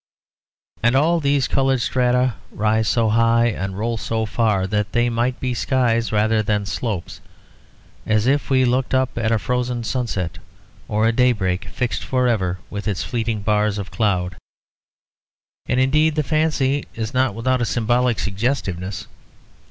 [0.81, 5.39] And all these coloured strata rise so high and roll so far that they might
[5.39, 7.21] be skies rather than slopes.
[8.07, 10.39] It is as if we looked up at a frozen sunset;
[10.87, 14.37] or a daybreak fixed for ever with its fleeting bars of cloud.
[15.67, 19.05] And indeed the fancy is not without a symbolic suggestiveness.